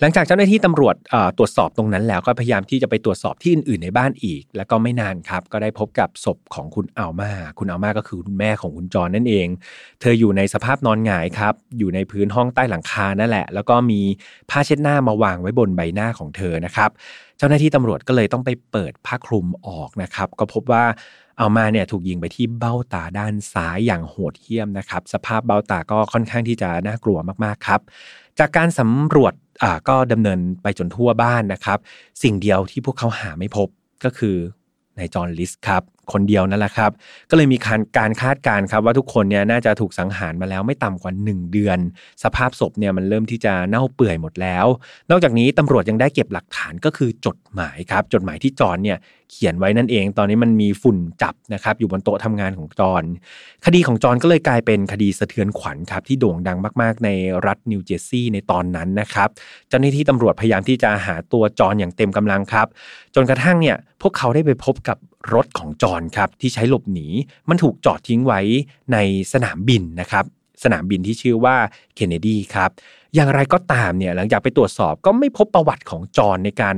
[0.00, 0.94] หลังจากเจ้าหน้าที่ตำรวจ
[1.38, 9.46] ตรวจสอบตรงนั้นแล้วก็พยายามที่จะไปตรวจสอบที่อื่นๆในบ้านอีก แล้วก็ไม่นานครับ ก็ได้พบกับศพของคุณอัลมาคุณอัลมาก็คือคุณแม่ของคุณจอนนั่นเอง
[10.00, 14.00] เธออยู่ในสภาพนอนหงายครับ อยู่ในพื้นห้องใต้หลังคานั่นแหละ แล้วก็มี
[14.50, 16.90] ผ้าเช็ดหน้ามาวางไว้บนใบหน้าของเธอนะครับ
[17.38, 20.84] เจ้าหน้าที่ตำรวจก็เลยต้องไปเปิดผ้าคลุมออกนะครับ ก็พบว่า
[21.38, 27.80] เอามาเนี่ยถูกยิงไปที่เบ้าตาด้านซ้ายอย่างโหดเหี้ยมนะครับ สภาพเบ้าตาก็ค่อนข้างที่จะน่ากลัวมากๆครับ
[28.38, 31.78] จากการสำรวจอ่าก็ดำเนินไปจนทั่วบ้านนะครับ
[32.22, 33.68] สิ่งเดียวที่พวกเขาหาไม่พบ
[34.04, 34.36] ก็คือ
[34.98, 36.90] นายจอห์นลิสครับ คนเดียวนั่นแหละครับ
[37.30, 41.78] ก็เลยมีการการคาดการณ์ครับว่าทุกคนเนี่ยน่าจะถูกสังหารมาแล้วไม่ต่ำกว่า 1 เดือน
[42.22, 44.66] สภาพศพเนี่ยมันเริ่มที่จะเน่าเปื่อยหมดแล้ว
[45.10, 48.98] นอกจากนี้ตำรวจยังได้เก็บหลักฐานก็คือจดหมายครับ จดหมายที่จอนเนี่ย
[49.32, 53.04] เขียนไว้นั่นเอง ตอนนี้มันมีฝุ่นจับนะครับอยู่บนโต๊ะทำงานของจอน
[53.64, 57.08] คดีของจอนก็เลยกลายเป็นคดีสะเทือนขวัญครับที่โด่งดังมาก ๆ ใน
[57.46, 59.28] รัฐนิวเจอร์ซีย์ในตอนนั้นนะครับ
[59.68, 62.66] เจ้าหน้าที่ตำรวจพยายามที่จะหาตัวจอนอย่างเต็มกำลังครับ
[63.14, 64.96] จนกระทั่งเนี่ยพวกเขาได้ไปพบกับ
[65.34, 67.06] รถของจอนครับที่ใช้หลบหนี
[67.48, 68.40] มันถูกจอดทิ้งไว้
[68.92, 68.96] ใน
[69.32, 70.24] สนามบินนะครับ
[70.64, 71.56] สนามบินที่ชื่อว่า
[71.94, 72.70] เคนเนดีครับ
[73.14, 76.76] อย่างไรก็ตามเนี่ยหลังจากไปตรวจสอบก็ไม่พบประวัติของจอนในการ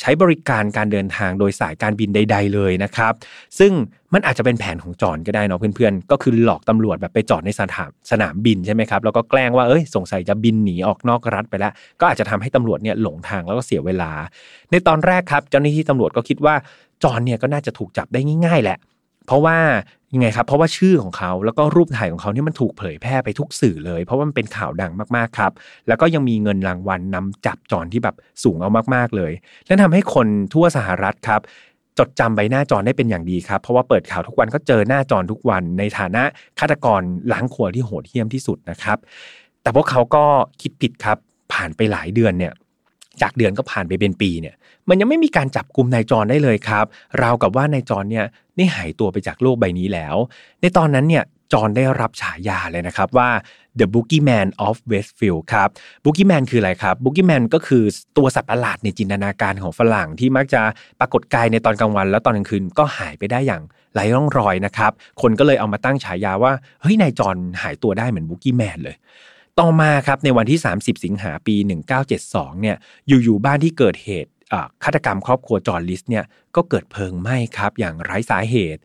[0.00, 3.12] ใช้บริการการเดินทางโดยสายการบินใด ๆ เลยนะครับ
[3.58, 3.72] ซึ่ง
[4.14, 14.10] มันอาจจะเป็นแผนของจอนก็ได้เนาะเพื่อนๆ ก็คือหลอกตำรวจแบบไปจอดในสนามสนามบินใช่ไหมครับแล้วก็แกล้งว่าเอ้ยสงสัยจะบินหนีออกนอกรัฐไปแล้ว ก็อาจจะทำให้ตำรวจเนี่ยหลงทางแล้วก็เสียเวลา
[14.70, 16.54] ในตอนแรกครับเจ้าหน้าที่ตำรวจก็คิดว่า
[17.02, 18.78] จอนเนี่ยก็น่าจะถูกจับได้ง่าย ๆ แหละ
[19.26, 19.58] เพราะว่า
[20.14, 25.52] ยังไงครับเพราะว่าชื่อของเขาแล้วก็รูปถ่ายของเขาเนี่ยมันถูกเผยแพร่ไปทุกสื่อเลย เพราะว่ามันเป็นข่าวดังมากๆครับ
[25.88, 29.32] แล้วก็ยังมีเงินรางวัลนำจับจอนที่แบบสูงเอามากๆเลย
[29.66, 31.40] และทำให้คนทั่วสหรัฐครับ
[31.98, 36.22] จดจำใบหน้าจอนได้เป็นอย่างดีครับ เพราะว่าเปิดข่าวทุกวันก็เจอหน้าจอนทุกวัน ในฐานะ
[36.58, 37.00] ฆาตกร
[37.32, 38.98] ล้างขวที่โหดเหี้ยมที่สุดนะครับ
[39.62, 40.24] แต่พวกเขาก็
[40.62, 41.18] คิดผิดครับ
[41.52, 42.52] ผ่านไปหลายเดือนเนี่ย
[43.22, 44.54] จากเดือนก็ผ่านไปเป็นปีเนี่ย
[44.88, 46.84] มันยังไม่มีการจับกลุ่มนายจอนได้เลยครับ
[47.22, 48.26] ราวกับว่านายจอนเนี่ย
[48.56, 50.16] ได้หายตัวไปจากโลกใบนี้แล้ว
[50.60, 53.28] ในตอนนั้นเนี่ยจอนได้รับฉายาเลยนะครับว่า
[53.78, 55.68] The Boogeyman of Westfield ครับ
[56.04, 57.84] Boogeyman คืออะไรครับ Boogeyman ก็คือ
[58.16, 60.62] ตัวสัตว์ประหลาดในจินตนาการของฝรั่งที่มักจะ
[61.00, 63.62] ปรากฏกายในตอนกลางวัน แล้วตอนกลางคืนก็หายไปได้อย่าง
[63.94, 66.52] ไร้ร่องรอยนะครับ คนก็เลยเอามาตั้งฉายาว่า
[66.82, 68.96] เฮ้ยนายจอนหายตัวได้เหมือน Boogeyman เลย
[69.60, 71.54] ต่อมาครับในวันที่ 30 สิงหาปี
[72.08, 72.76] 1972 เนี่ย
[73.08, 74.30] อยู่ๆบ้านที่เกิดเหตุ
[74.84, 76.24] ฆาตกรรมครอบครัวจอห์น ลิสต์เนี่ย
[76.56, 78.80] ก็เกิดเพลิงไหม้ครับอย่างไร้สาเหตุ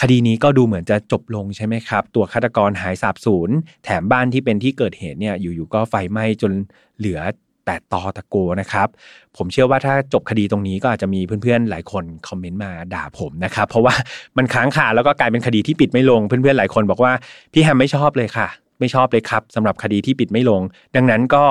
[0.00, 3.50] คดีนี้ก็ดูเหมือนจะจบลงใช่ไหมครับ ตัวฆาตกรหายสาบสูญ
[3.84, 6.52] แถมบ้านที่เป็นที่เกิดเหตุเนี่ยอยู่ๆก็ไฟไหม้จน
[6.98, 7.20] เหลือ
[7.66, 8.88] แต่ตอตะโกนะครับ
[9.36, 13.94] ผมเชื่อว่าถ้าจบคดีตรงนี้ก็อาจจะมีเพื่อนๆ หลายคนคอมเมนต์มาด่าผมนะครับ เพราะว่า
[14.36, 17.12] มันค้างคาแล้วก็กลายเป็นคดีที่ปิดไม่ลงเพื่อนๆหลายคนบอกว่า
[17.52, 18.48] พี่แฮมไม่ชอบเลยค่ะ
[18.80, 20.62] ไม่ชอบเลยครับสำหรับคดีที่ปิดไม่ลง
[20.96, 21.44] ดังนั้นก็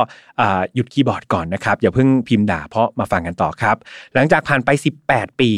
[0.76, 3.76] หยุดคีย์บอร์ดก่อนนะครับ อย่าเพิ่งพิมพ์ด่าเพราะมาฟังกันต่อครับ
[4.14, 4.70] หลังจากผ่านไป
[5.06, 5.52] 18 ปี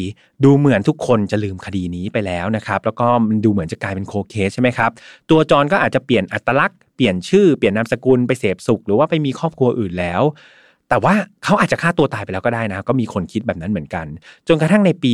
[0.44, 4.90] ดูเหมือนทุกคนจะลืมคดีนี้ไปแล้วนะครับแล้วก็มันดูเหมือนจะกลายเป็นโคเคสใช่ไหมครับ
[5.30, 10.22] ตัวจอนก็อาจจะเปลี่ยนอัตลักษณ์เปลี่ยนชื่อเปลี่ยนนามสกุลไปเสพสุข หรือว่าไปมีครอบครัวอื่นแล้ว
[10.88, 14.06] แต่ว่าเขาอาจจะฆ่าตัวตายไปแล้วก็ได้นะ ก็มีคนคิดแบบนั้นเหมือนกัน
[14.48, 15.12] จนกระทั่งในปี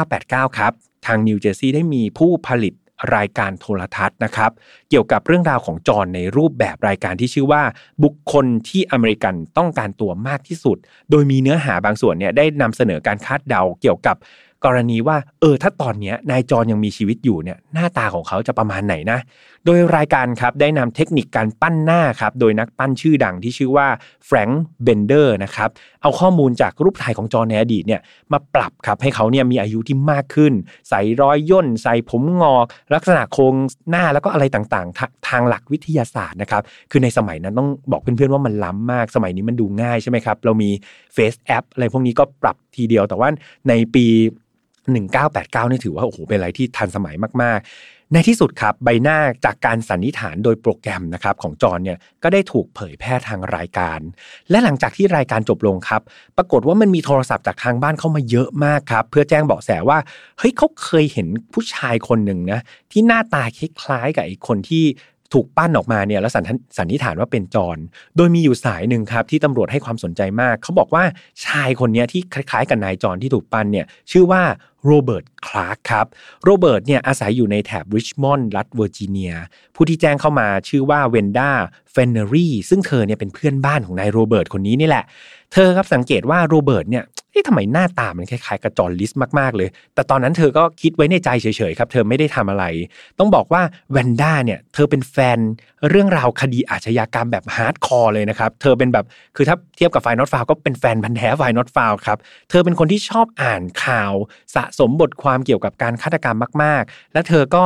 [0.00, 0.72] 1989 ครับ
[1.06, 2.74] ทางนิวเจอร์ซีย์ได้มีผู้ผลิต
[3.16, 4.50] รายการโทรทัศน์นะครับ
[4.90, 7.62] เกี่ยวกับเรื่องราวของจอนในรูปแบบรายการที่ชื่อว่า
[8.04, 10.76] บุคคลที่อเมริกันต้องการตัวมากที่สุด
[11.10, 14.16] โดยมีเนื้อหาบางส่วนเนี่ยได้นำเสนอการคาดเดาเกี่ยวกับ
[14.64, 19.18] กรณีว่าเออถ้าตอนนี้นายจอนยังมีชีวิตอยู่เนี่ยหน้าตาของเขาจะประมาณไหนนะ
[19.64, 23.86] โดยรายการครับได้นำเทคนิคการปั้นหน้าครับโดยนักปั้นชื่อดังที่ชื่อว่า
[24.26, 25.68] แฟรงค์เบนเดอร์นะครับ
[26.02, 28.00] เอาข้อมูลจากรูปถ่ายของจอในอดีตเนี่ย
[28.32, 30.52] มาปรับครับให้เขาเนี่ยมีอายุที่มากขึ้น
[30.88, 33.54] ใส่รอยย่น ใส่ผมงอก ลักษณะโครง
[33.90, 40.70] หน้าแล้วก็อะไรต่างๆ ทางหลักวิทยาศาสตร์นะครับคือในสมัยนั้นต้องบอกเพื่อนๆว่ามันล้ำมาก สมัยนี้มันดูง่ายใช่ไหมครับเรามี
[41.14, 43.28] เฟซแอปอะไรพวกนี้ก็ปรับทีเดียวแต่ว่า
[43.68, 44.06] ในปี
[44.94, 47.68] 1989 นี่ถือว่าโอ้โหเป็นอะไรที่ทันสมัยมาก ๆ
[48.12, 54.00] ในที่สุดครับใบหน้าจากการสันนิษฐานโดยโปรแกรมนะครับของจอนเนี่ยก็ได้ถูกเผยแพร่ทางรายการ
[54.50, 56.02] และหลังจากที่รายการจบลงครับ
[56.36, 59.98] ปรากฏว่ามันมีโทรศัพท์จากทางบ้านเข้ามาเยอะมากครับ เพื่อแจ้งเบาะแสว่า
[60.38, 62.60] เฮ้ยเขาเคยเห็นผู้ชายคนหนึ่งนะ
[62.92, 64.84] ที่หน้าตาคล้ายๆกับไอ้คนที่
[65.32, 66.32] ถูกปั้นออกมาเนี่ยแล้ว
[66.78, 67.78] สันนิษฐานว่าเป็นจอน
[68.16, 71.04] โดยมีอยู่สายหนึ่งครับที่ตำรวจให้ความสนใจมาก เขาบอกว่า
[71.44, 74.42] ชายคนนี้ที่คล้ายๆ กับนายจอนที่ถูกปั้นเนี่ยชื่อว่า
[74.86, 76.06] โรเบิร์ต คลาร์กครับ
[76.44, 79.32] โรเบิร์ตเนี่ยอาศัยอยู่ในแถบริชมอนด์รัฐเวอร์จิเนีย
[79.74, 81.50] ผู้ที่แจ้งเข้ามาชื่อว่าแวนด้า
[81.92, 85.04] แฟลนเนอรีซึ่งเธอเนี่ยเป็นเพื่อนบ้านของนายโรเบิร์ตคนนี้นี่แหละ
[85.52, 87.04] เธอครับสังเกตว่าโรเบิร์ตเนี่ย
[87.38, 92.64] อ๊ะทำไมหน้าตามันคล้ายๆกับจอห์น ลิสต์มากๆเลย แต่ตอนนั้นเธอก็คิดไว้ในใจเฉยๆครับ เธอไม่ได้ทำอะไร
[93.18, 95.38] ต้องบอกว่าแวนด้าเนี่ยเธอเป็นแฟน
[95.88, 99.04] เรื่องราวคดีอาชญากรรมแบบ hardcore เลยนะครับ เธอเป็นแบบ
[99.36, 102.18] คือถ้าเทียบกับ File Not Found ก็เป็นแฟนพันธุ์แท้ File Not Found ครับ
[102.50, 104.12] เธอเป็นคนที่ชอบอ่านข่าว
[104.54, 107.64] สะสมบทความเกี่ยวกับการฆาตกรรมมาก ๆ และเธอก็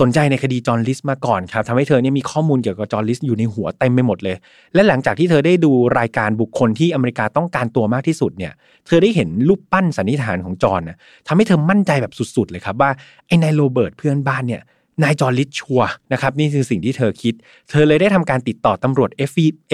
[0.00, 4.36] สนใจในคดีจอห์น ลิสต์มาก่อนครับทำให้เธอเนี่ยมีข้อมูลเกี่ยวกับจอห์น ลิสต์อยู่ในหัวเต็มไปหมดเลย
[4.74, 8.52] และหลังจากที่เธอได้ดูรายการบุคคลที่อเมริกาต้องการตัวมากที่สุดเนี่ย
[8.86, 10.82] เธอได้เห็นรูปปั้นสันนิษฐานของจอห์น
[11.26, 12.90] ทำให้เธอมั่นใจแบบสุดๆเลยครับว่า
[13.26, 14.62] ไอ้นายโรเบิร์ตเพื่อนบ้านเนี่ย
[15.02, 17.34] นายจอห์น ลิสต์ชัวร์นะครับนี่คือสิ่งที่เธอคิด
[17.70, 19.10] เธอเลยได้ทำการติดต่อตำรวจ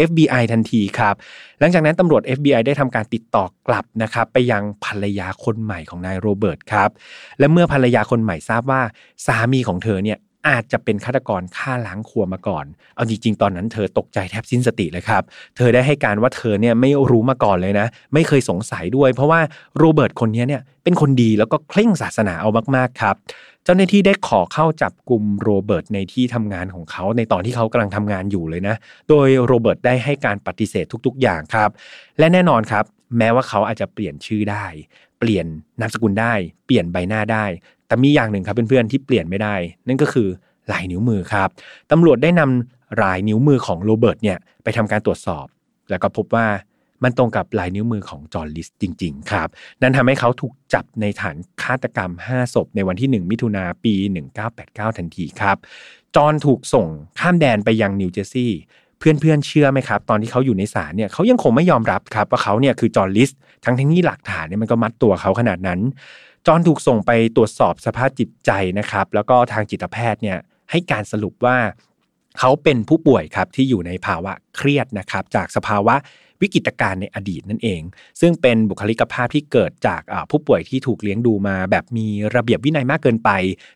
[0.06, 1.14] FBI ทันทีครับ
[1.61, 6.90] หลังจากนั้นตำรวจ FBI ได้ทำการติดต่อกลับนะครับไปยังภรรยาคนใหม่ของนายโรเบิร์ตครับ
[7.38, 8.80] และเมื่อภรรยาคนใหม่ทราบว่า
[9.26, 12.64] สามีของเธอเนี่ย อาจจะเป็นฆาตกรฆ่าล้างครัวมาก่อน
[12.96, 15.22] เอาจริงๆ ตอนนั้นเธอตกใจแทบสิ้นสติเลยครับ
[15.57, 19.40] เธอได้ให้การว่าเธอเนี่ยไม่รู้มาก่อนเลยนะ ไม่เคยสงสัยด้วย เพราะว่า
[19.79, 23.14] โรเบิร์ตคนนี้เนี่ยเป็นคนดีแล้วก็เคร่งศาสนาเอามากๆครับ
[23.64, 28.76] เจ้าหน้าที่ได้ขอเข้าจับกลุ่มโรเบิร์ตในที่ทำงานของเขาในตอนที่เขากำลังทำงานอยู่เลยนะ
[29.09, 31.70] โดยโรเบิร์ตได้ให้การปฏิเสธทุกๆ อย่างครับ
[32.18, 32.85] และแน่นอนครับ
[33.18, 34.66] แม้ว่าเขาอาจจะเปลี่ยนชื่อได้
[35.18, 35.46] เปลี่ยน
[35.81, 36.33] นามสกุลได้
[36.66, 37.44] เปลี่ยนใบหน้าได้
[37.90, 39.55] แต่มีอย่างหนึ่งครับเพื่อนๆที่เปลี่ยนไม่ได้
[39.88, 40.29] นั่นก็คือ
[40.72, 41.48] ลายนิ้วมือครับ
[41.90, 45.46] ตำรวจได้นำลายนิ้วมือของโรเบิร์ตเนี่ยไปทำการตรวจสอบ
[45.90, 46.46] แล้วก็พบว่า
[47.05, 49.48] มันตรงกับลายนิ้วมือของจอห์น ลิสต์จริง ๆ ครับ
[49.83, 53.94] นั่นทำให้เขาถูกจับในฐานฆาตกรรม 5 ศพ ในวันที่ 1 มิถุนาปี
[54.46, 55.57] 1989 ทันทีครับ
[56.14, 56.87] จอห์นถูกส่ง
[57.18, 58.61] ข้ามแดนไปยังนิวเจอร์ซีย์
[58.98, 63.31] เพื่อนๆเชื่อไหมครับ ตอนที่เขาอยู่ในศาลเนี่ยเขายังคงไม่ยอมรับครับว่าเขาเนี่ยคือจอร์ลิส
[63.64, 65.81] ทั้งที่นี่หลักฐานเนี่ยมันก็มัดตัวเขาขนาดนั้น
[66.46, 70.38] จอนถูกส่งไปตรวจสอบสภาพจิตใจนะครับ แล้วก็ทางจิตแพทย์เนี่ย
[70.70, 71.57] ให้การสรุปว่า
[72.38, 75.96] เขาเป็นผู้ป่วยครับที่อยู่ในภาวะเครียดนะครับ จากสภาวะ
[76.44, 77.83] วิกฤตการณ์ในอดีตนั่นเอง
[78.20, 83.31] ซึ่งเป็นบุคลิกภาพที่เกิดจากผู้ป่วยที่ถูกเลี้ยงดูมา แบบมีระเบียบวินัยมากเกินไป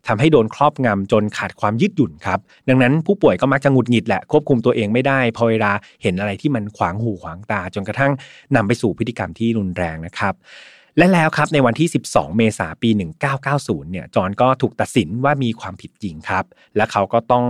[0.07, 5.73] ทำให้โดนครอบงำจนขาดความยืดหยุ่นครับ ดังนั้นผู้ป่วยก็มักจะหงุดหงิดแหละควบคุมตัวเองไม่ได้ พอเวลา
[6.03, 8.13] เห็นอะไรที่มันขวางหูขวางตา จนกระทั่ง
[8.57, 10.35] นำไปสู่พฤติกรรมที่รุนแรงนะครับ
[10.99, 12.91] และแล้วครับในวันที่ 12 เมษายนปี
[13.41, 16.45] 1990 เนี่ยจอนก็ถูกตัดสินว่ามีความผิดจริงครับ
[16.77, 17.45] และเขาก็ต้อง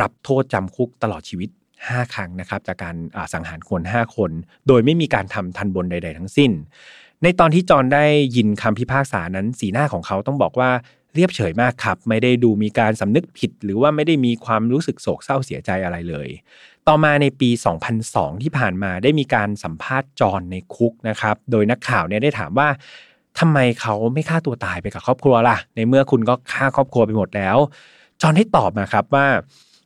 [0.00, 1.48] รับโทษจำคุกตลอดชีวิต
[1.80, 2.96] 5 ครั้งนะครับ จากการ
[3.32, 4.30] สังหารคน 5 คน
[4.68, 6.50] โดยไม่มีการทำทันบนใด ๆ ทั้งสิ้น
[7.22, 8.04] ในตอนที่จอนได้
[8.36, 10.70] ยินคำพิพากษานั้นสีหน้าของเขาต้องบอกว่า
[11.14, 16.28] เรียบเฉยมากครับ ไม่ได้ดูมีการสำนึกผิด หรือว่าไม่ได้มีความรู้สึกโศกเศร้าเสียใจอะไรเลย
[16.88, 17.50] ต่อมาในปี
[17.96, 22.68] 2002 ที่ผ่านมาได้มีการสัมภาษณ์จอนในคุกนะครับ โดยนักข่าวเนี่ยได้ถามว่า
[23.38, 27.56] ทำไมเขาไม่ฆ่าตัวตายไปกับครอบครัวล่ะ ในเมื่อคุณก็ฆ่าครอบครัวไปหมดแล้ว
[28.22, 29.26] จอนให้ตอบมาครับว่า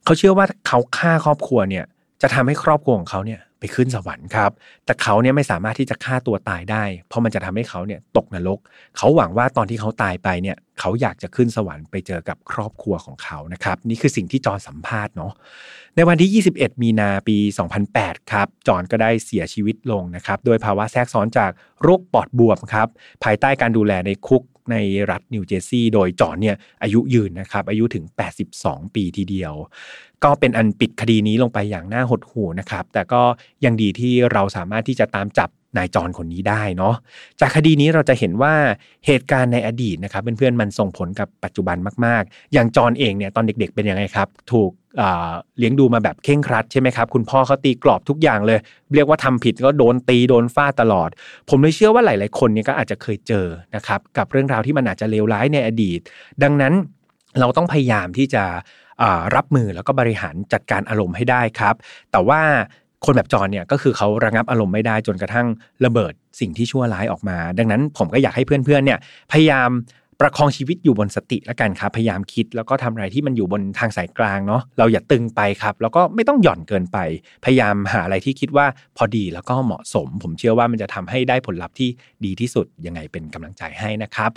[0.05, 1.85] เขาเชื่อว่าเขาฆ่าครอบครัวเนี่ย
[2.23, 4.51] จะทำให้ครอบครัวของเขาเนี่ยไปขึ้นสวรรค์ครับ
[4.85, 8.59] แต่เขาเนี่ยไม่สามารถที่จะฆ่าตัวตายได้ เพราะมันจะทำให้เขาเนี่ยตกนรก
[8.97, 15.33] เขาหวังว่าตอนที่เขาตายไปเนี่ย เขาอยากจะขึ้นสวรรค์ไปเจอกับครอบครัวของเขานะครับนี่คือสิ่งที่จอนสัมภาษณ์เนาะ
[15.97, 17.37] ในวันที่ 21 มีนาปี
[17.85, 21.51] 2008 ครับจอนก็ได้เสียชีวิตลงนะครับโดยภาวะแทรกซ้อนจาก
[21.83, 22.89] โรคปอดบวมครับ
[23.25, 24.77] ภายใต้การดูแลในคุกใน
[25.11, 28.05] รัฐนิวเจอร์ซีย์โดยจอนเนี่ยอายุยืนนะครับอายุถึง
[28.51, 29.55] 82 ปีทีเดียว
[30.25, 33.23] ก็เป็นอันปิดคดีนี้ลงไปอย่างน่าหดหู่นะครับแต่ก็
[33.65, 36.95] ยังดีที่เราสามารถที่จะตามจับ นายจอนคนนี้ได้เนาะ
[37.41, 38.55] จากคดีนี้เราจะเห็นว่า
[39.07, 44.71] เหตุการณ์ในอดีตนะครับเพื่อนๆมันส่งผลกับปัจจุบันมาก ๆ อย่างจอนเองเนี่ยตอนเด็ก ๆ เป็นยังไงครับ ถูก
[45.59, 48.59] เลี้ยงดูมาแบบเข่งครัดใช่ไหมครับคุณพ่อเขาตีกรอบทุกอย่างเลย
[48.95, 51.09] เรียกว่าทำผิดก็โดนตีโดนฟาดตลอด
[51.49, 56.01] ผมเลยเชื่อว่าหลาย ๆ คนเนี่ยก็อาจจะเคยเจอนะครับกับเรื่องราวที่มันอาจจะเลวร้ายในอดีต
[56.43, 56.75] ดังนั้น
[57.41, 58.45] เราต้องพยายามที่จะ
[59.37, 61.75] รับมือแล้วก็บริหารจัดการอารมณ์ให้ได้ครับ
[62.13, 62.41] แต่ว่า
[63.05, 65.47] คนแบบจอนเนี่ยก็คือเขาระงับอารมณ์ไม่ได้จนกระทั่ง
[65.85, 68.99] ระเบิดสิ่งที่ชั่วร้ายออกมา ดังนั้นผมก็อยากให้เพื่อนๆเนี่ย
[69.33, 69.71] พยายาม
[70.21, 76.99] ประคองชีวิตอยู่บนสติแล้วกันครับพยายามคิด แล้วก็ทำอะไรที่มันอยู่บนทางสายกลางเนาะเราอย่าตึงไปครับ แล้วก็ไม่ต้องหย่อนเกินไป
[77.45, 81.89] พยายามหาอะไรที่คิดว่าพอดีแล้วก็เหมาะสม ผมเชื่อว่ามันจะทำให้ได้ผลลัพธ์ที่
[82.25, 84.31] ดีที่สุดยังไงเป็นกำลังใจให้นะครับ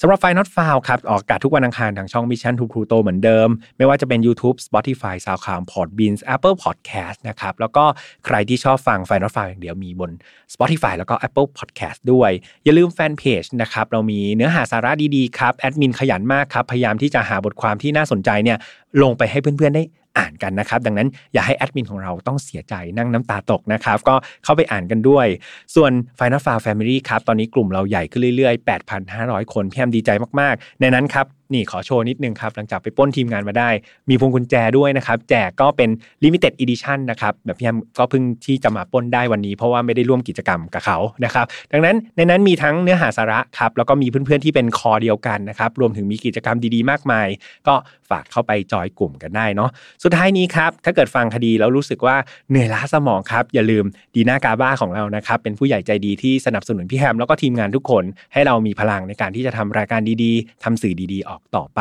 [0.00, 7.84] สำหรับไฟนอตฟาวครับออกอากาศทุกวันอังคารทางช่อง Mission to Pluto เหมือนเดิม ไม่ว่าจะเป็น YouTube Spotify SoundCloud Podbeans Apple Podcast นะครับแล้วก็
[8.26, 10.10] ใครที่ชอบฟังไฟนอตฟาวอย่างเดียวมีบน
[10.54, 12.30] Spotify แล้วก็ Apple Podcast ด้วย
[12.64, 18.58] อย่าลืมแฟนเพจนะครับเรามีเนื้อหาสาระดีครับแอดมินขยันมากครับ พยายามที่จะหาบทความที่น่าสนใจเนี่ย
[19.02, 19.84] ลงไปให้เพื่อนๆได้
[20.18, 25.26] อ่านกันนะครับ ดังนั้นอย่าให้แอดมินของเราต้องเสียใจนั่งน้ำตาตกนะครับ ก็เข้าไปอ่านกันด้วย
[25.74, 28.68] ส่วน Final f a r Family ครับ ตอนนี้กลุ่มเราใหญ่ขึ้นเรื่อยๆ
[29.04, 30.10] 8,500 คนพี่แอมดีใจ
[30.40, 33.70] มากๆ ในนั้นครับนี่ขอโชว์นิดนึงครับ หลังจากไปป้นทีมงานมาได้
[34.10, 35.90] มีพวงกุญแจด้วยนะครับ แจกก็เป็น
[36.24, 47.28] Limited Edition นะครับ แบบพี่แอมก็เพิ่งที่จะมาป้นได้วันนี้ เพราะว่าไม่ได้ร่วมกิจกรรมกับเขานะครับ ดังนั้นในนั้นมีทั้งเนื้อหาสาระครับ แล้วก็มีเพื่อนๆที่เป็นคอเดียวกันนะครับ รวมถึงมีกิจกรรมดีๆ มากมาย
[47.68, 47.74] ก็
[48.10, 49.70] ฝากเข้าไปจอยกลุ่มกันได้เนาะ
[50.04, 52.16] สุดท้ายนี้ครับ ถ้าเกิดฟังคดีแล้วรู้สึกว่า
[52.50, 61.80] เหนื่อยล้าสมองครับ อย่าลืมดีน่ากาบ้าของเรานะครับ เป็นผู้ใหญ่ใจดีที่สนับสนุนพี่แฮมแล้วก็ทีมงานทุกคน ให้เรามีพลังในการที่จะทำรายการดีๆทำสื่อดีๆออกต่อไป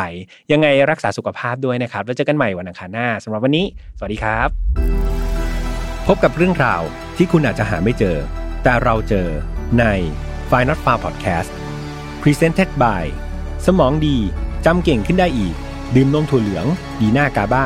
[0.52, 3.66] ยังไงรักษาสุขภาพด้วยนะครับ แล้วเจอกันใหม่วันอังคารหน้าสำหรับวันนี้
[3.98, 4.50] สวัสดีครับ
[6.08, 6.82] พบกับเรื่องราว
[7.18, 8.18] ที่คุณอาจจะหาไม่เจอ
[8.64, 9.28] แต่เราเจอ
[9.80, 9.86] ใน
[10.50, 11.50] f i n a l f a r Podcast
[12.22, 13.06] Presented by
[13.66, 14.18] สมองดี
[14.66, 15.56] จำเก่งขึ้นได้อีก
[15.96, 16.66] ดื่มนมถั่วเหลือง
[17.00, 17.66] ดีหน้ากาบ้า